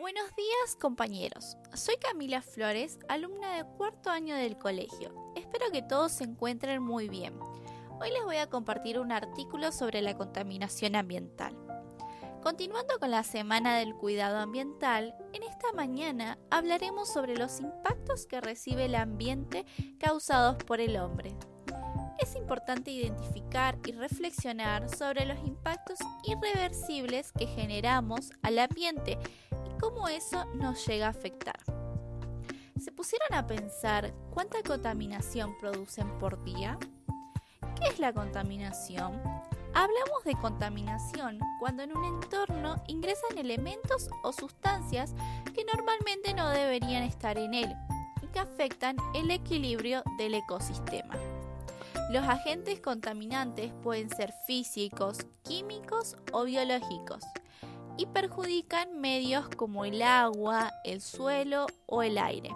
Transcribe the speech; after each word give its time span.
Buenos 0.00 0.34
días 0.34 0.76
compañeros, 0.80 1.58
soy 1.74 1.96
Camila 1.98 2.40
Flores, 2.40 2.98
alumna 3.06 3.54
de 3.54 3.64
cuarto 3.76 4.08
año 4.08 4.34
del 4.34 4.56
colegio. 4.56 5.12
Espero 5.36 5.66
que 5.70 5.82
todos 5.82 6.10
se 6.12 6.24
encuentren 6.24 6.82
muy 6.82 7.10
bien. 7.10 7.38
Hoy 8.00 8.10
les 8.10 8.24
voy 8.24 8.38
a 8.38 8.48
compartir 8.48 8.98
un 8.98 9.12
artículo 9.12 9.72
sobre 9.72 10.00
la 10.00 10.16
contaminación 10.16 10.96
ambiental. 10.96 11.54
Continuando 12.42 12.98
con 12.98 13.10
la 13.10 13.24
semana 13.24 13.76
del 13.76 13.94
cuidado 13.94 14.38
ambiental, 14.38 15.14
en 15.34 15.42
esta 15.42 15.70
mañana 15.74 16.38
hablaremos 16.50 17.12
sobre 17.12 17.36
los 17.36 17.60
impactos 17.60 18.24
que 18.24 18.40
recibe 18.40 18.86
el 18.86 18.94
ambiente 18.94 19.66
causados 19.98 20.56
por 20.64 20.80
el 20.80 20.96
hombre 20.96 21.36
es 22.20 22.36
importante 22.36 22.90
identificar 22.90 23.78
y 23.86 23.92
reflexionar 23.92 24.88
sobre 24.88 25.24
los 25.24 25.38
impactos 25.46 25.98
irreversibles 26.24 27.32
que 27.32 27.46
generamos 27.46 28.30
al 28.42 28.58
ambiente 28.58 29.18
cómo 29.80 30.08
eso 30.08 30.44
nos 30.54 30.86
llega 30.86 31.06
a 31.06 31.10
afectar. 31.10 31.58
¿Se 32.78 32.92
pusieron 32.92 33.34
a 33.34 33.46
pensar 33.46 34.12
cuánta 34.30 34.62
contaminación 34.62 35.56
producen 35.58 36.08
por 36.18 36.42
día? 36.44 36.78
¿Qué 37.76 37.88
es 37.88 37.98
la 37.98 38.12
contaminación? 38.12 39.20
Hablamos 39.72 40.24
de 40.24 40.34
contaminación 40.34 41.38
cuando 41.60 41.82
en 41.82 41.96
un 41.96 42.04
entorno 42.04 42.82
ingresan 42.88 43.38
elementos 43.38 44.10
o 44.22 44.32
sustancias 44.32 45.14
que 45.54 45.64
normalmente 45.64 46.34
no 46.34 46.50
deberían 46.50 47.04
estar 47.04 47.38
en 47.38 47.54
él 47.54 47.74
y 48.22 48.26
que 48.26 48.40
afectan 48.40 48.96
el 49.14 49.30
equilibrio 49.30 50.02
del 50.18 50.34
ecosistema. 50.34 51.14
Los 52.10 52.26
agentes 52.26 52.80
contaminantes 52.80 53.72
pueden 53.82 54.10
ser 54.10 54.34
físicos, 54.46 55.18
químicos 55.44 56.16
o 56.32 56.44
biológicos 56.44 57.24
y 58.00 58.06
perjudican 58.06 58.98
medios 58.98 59.46
como 59.50 59.84
el 59.84 60.00
agua, 60.00 60.72
el 60.84 61.02
suelo 61.02 61.66
o 61.84 62.02
el 62.02 62.16
aire. 62.16 62.48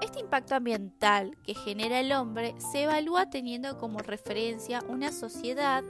Este 0.00 0.20
impacto 0.20 0.54
ambiental 0.54 1.36
que 1.44 1.56
genera 1.56 1.98
el 1.98 2.12
hombre 2.12 2.54
se 2.58 2.84
evalúa 2.84 3.28
teniendo 3.28 3.78
como 3.78 3.98
referencia 3.98 4.84
una 4.88 5.10
sociedad, 5.10 5.82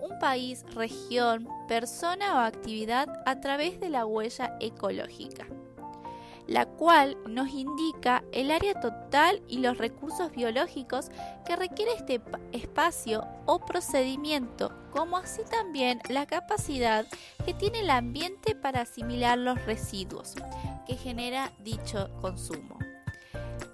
un 0.00 0.16
país, 0.20 0.64
región, 0.76 1.48
persona 1.66 2.36
o 2.36 2.38
actividad 2.38 3.08
a 3.26 3.40
través 3.40 3.80
de 3.80 3.90
la 3.90 4.06
huella 4.06 4.56
ecológica 4.60 5.48
la 6.50 6.66
cual 6.66 7.16
nos 7.28 7.48
indica 7.50 8.24
el 8.32 8.50
área 8.50 8.74
total 8.80 9.40
y 9.46 9.58
los 9.58 9.78
recursos 9.78 10.32
biológicos 10.32 11.08
que 11.46 11.54
requiere 11.54 11.92
este 11.92 12.20
espacio 12.50 13.24
o 13.46 13.60
procedimiento, 13.64 14.72
como 14.90 15.16
así 15.16 15.42
también 15.48 16.00
la 16.08 16.26
capacidad 16.26 17.06
que 17.46 17.54
tiene 17.54 17.80
el 17.80 17.90
ambiente 17.90 18.56
para 18.56 18.80
asimilar 18.80 19.38
los 19.38 19.64
residuos 19.64 20.34
que 20.88 20.96
genera 20.96 21.52
dicho 21.60 22.10
consumo. 22.20 22.76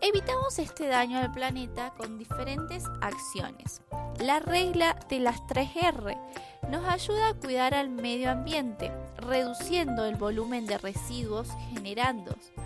Evitamos 0.02 0.58
este 0.58 0.86
daño 0.86 1.18
al 1.18 1.32
planeta 1.32 1.94
con 1.96 2.18
diferentes 2.18 2.84
acciones. 3.00 3.80
La 4.20 4.38
regla 4.38 4.98
de 5.08 5.20
las 5.20 5.40
3R 5.46 6.20
nos 6.68 6.86
ayuda 6.86 7.30
a 7.30 7.34
cuidar 7.34 7.72
al 7.72 7.88
medio 7.88 8.30
ambiente, 8.30 8.92
reduciendo 9.16 10.04
el 10.04 10.16
volumen 10.16 10.66
de 10.66 10.76
residuos 10.76 11.48
generando 11.72 12.36
es 12.36 12.65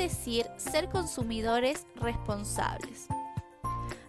decir, 0.00 0.46
ser 0.56 0.88
consumidores 0.88 1.86
responsables. 1.94 3.06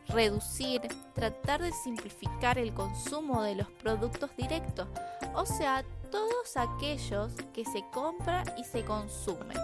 Reducir, 0.07 0.81
tratar 1.13 1.61
de 1.61 1.71
simplificar 1.71 2.57
el 2.57 2.73
consumo 2.73 3.43
de 3.43 3.55
los 3.55 3.69
productos 3.71 4.29
directos, 4.37 4.87
o 5.33 5.45
sea, 5.45 5.83
todos 6.09 6.55
aquellos 6.55 7.33
que 7.53 7.65
se 7.65 7.83
compra 7.93 8.43
y 8.57 8.63
se 8.63 8.83
consumen, 8.83 9.57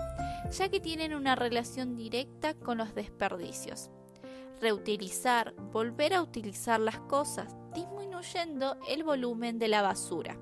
ya 0.52 0.70
que 0.70 0.80
tienen 0.80 1.14
una 1.14 1.36
relación 1.36 1.96
directa 1.96 2.54
con 2.54 2.78
los 2.78 2.94
desperdicios. 2.94 3.90
Reutilizar, 4.62 5.54
volver 5.72 6.14
a 6.14 6.22
utilizar 6.22 6.80
las 6.80 7.00
cosas, 7.00 7.56
disminuyendo 7.74 8.78
el 8.90 9.04
volumen 9.04 9.60
de 9.60 9.68
la 9.68 9.82
basura 9.82 10.38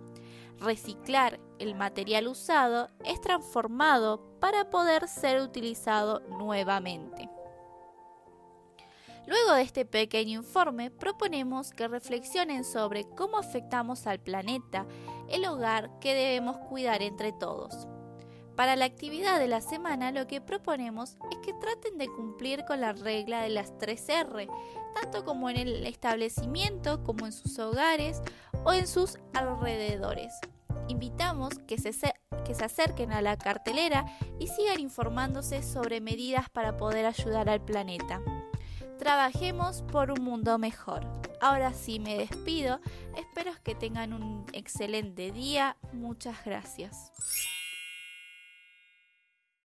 reciclar 0.59 1.39
el 1.59 1.75
material 1.75 2.27
usado 2.27 2.89
es 3.03 3.19
transformado 3.21 4.37
para 4.39 4.69
poder 4.69 5.07
ser 5.07 5.41
utilizado 5.41 6.21
nuevamente. 6.37 7.29
Luego 9.27 9.53
de 9.53 9.63
este 9.63 9.85
pequeño 9.85 10.39
informe, 10.41 10.91
proponemos 10.91 11.71
que 11.71 11.87
reflexionen 11.87 12.63
sobre 12.63 13.05
cómo 13.15 13.39
afectamos 13.39 14.05
al 14.05 14.19
planeta, 14.19 14.85
el 15.29 15.45
hogar 15.45 15.99
que 15.99 16.13
debemos 16.13 16.57
cuidar 16.69 17.01
entre 17.01 17.31
todos. 17.31 17.87
Para 18.55 18.77
la 18.77 18.85
actividad 18.85 19.39
de 19.39 19.47
la 19.47 19.59
semana 19.59 20.11
lo 20.11 20.27
que 20.27 20.39
proponemos 20.39 21.17
es 21.29 21.37
que 21.39 21.53
traten 21.53 21.97
de 21.97 22.07
cumplir 22.07 22.63
con 22.65 22.79
la 22.79 22.93
regla 22.93 23.41
de 23.41 23.49
las 23.49 23.73
3R, 23.77 24.47
tanto 24.93 25.25
como 25.25 25.49
en 25.49 25.57
el 25.57 25.85
establecimiento 25.85 27.03
como 27.03 27.25
en 27.25 27.33
sus 27.33 27.59
hogares 27.59 28.21
o 28.63 28.71
en 28.71 28.87
sus 28.87 29.17
alrededores. 29.33 30.33
Invitamos 30.87 31.59
que 31.67 31.77
se, 31.77 31.91
que 32.45 32.55
se 32.55 32.63
acerquen 32.63 33.11
a 33.11 33.21
la 33.21 33.37
cartelera 33.37 34.05
y 34.39 34.47
sigan 34.47 34.79
informándose 34.79 35.61
sobre 35.61 35.99
medidas 35.99 36.49
para 36.49 36.77
poder 36.77 37.05
ayudar 37.05 37.49
al 37.49 37.61
planeta. 37.61 38.21
Trabajemos 38.97 39.81
por 39.81 40.11
un 40.11 40.23
mundo 40.23 40.57
mejor. 40.57 41.05
Ahora 41.41 41.73
sí 41.73 41.99
me 41.99 42.17
despido. 42.17 42.79
Espero 43.17 43.51
que 43.63 43.75
tengan 43.75 44.13
un 44.13 44.45
excelente 44.53 45.31
día. 45.31 45.75
Muchas 45.91 46.45
gracias. 46.45 47.11